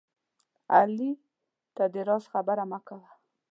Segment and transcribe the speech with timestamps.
[0.75, 1.11] علي
[1.75, 3.09] ته د راز خبره مه کوه